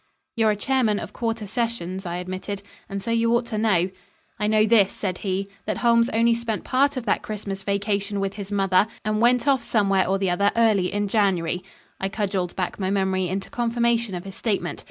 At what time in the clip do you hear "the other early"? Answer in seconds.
10.17-10.91